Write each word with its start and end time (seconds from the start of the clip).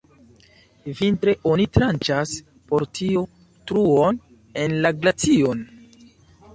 Vintre 0.99 1.33
oni 1.51 1.67
tranĉas 1.79 2.33
por 2.73 2.87
tio 3.01 3.23
truon 3.71 4.21
en 4.67 4.79
la 4.83 4.97
glacion. 5.01 5.67